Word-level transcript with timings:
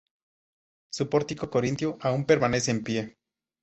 Su 0.91 1.07
pórtico 1.09 1.51
corintio 1.51 1.99
aún 2.01 2.25
permanece 2.25 2.71
en 2.71 2.83
pie. 2.83 3.17